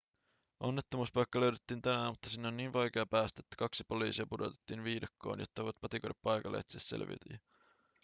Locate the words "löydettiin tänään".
1.39-2.09